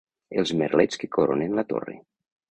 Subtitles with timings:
[0.43, 1.99] Els merlets que coronen la torre.